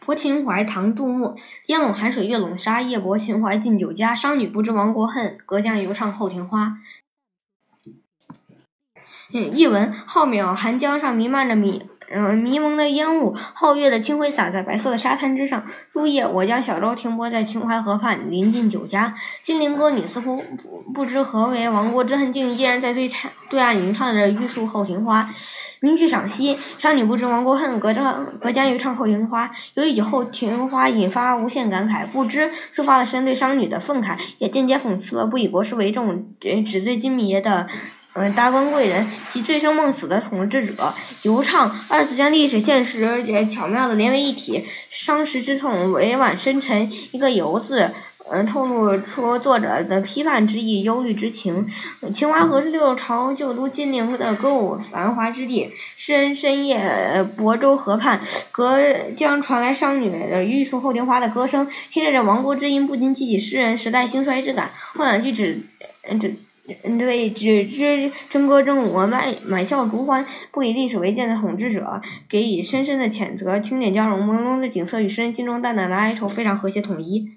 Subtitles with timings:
[0.00, 1.36] 泊秦淮，唐·杜牧。
[1.66, 4.14] 烟笼寒水月笼沙，夜泊秦淮近酒家。
[4.14, 6.78] 商女不知亡国恨，隔江犹唱后庭花。
[9.32, 13.34] 嗯，译文：浩渺寒江上弥漫着迷，嗯，迷蒙的烟雾。
[13.56, 15.64] 皓月的清辉洒在白色的沙滩之上。
[15.90, 19.14] 入夜，我将小舟停泊在秦淮河畔，临近酒家。
[19.42, 23.10] 金陵歌女似乎不不知何为亡国之恨，竟依然在对
[23.48, 25.28] 对岸吟唱着玉树后庭花。
[25.80, 29.50] 名句赏析：商女不知亡国恨，隔江隔江犹唱后庭花。
[29.74, 37.66] 由一句后庭花引发无限感慨，不知抒发了谁对商女的愤慨，也间接讽刺了不以国事为重、纸醉金迷的
[38.14, 40.94] 嗯达官贵人及醉生梦死的统治者。
[41.22, 47.90] 犹唱二字将历史现实也巧妙地连为一体，伤时之痛委婉深沉，一个游字。
[48.30, 51.68] 嗯，透露出作者的批判之意、忧郁之情。
[52.14, 55.70] 秦淮河是六朝旧都金陵的歌舞繁华之地。
[55.98, 58.18] 诗人深夜泊舟河畔，
[58.50, 58.80] 隔
[59.14, 64.70] 江传来商女的玉树后庭花的歌声，听着这亡国之音，不禁激起诗人时代兴衰之感。
[64.94, 65.60] 后两句只，
[66.18, 66.34] 只，
[66.84, 73.60] 嗯对只知争歌争舞、满满笑逐欢、不以历史为鉴的统治者，给予深深的谴责。
[73.60, 77.28] 清点交融、朦胧的景色与诗人心中淡淡的哀愁非常和谐统一。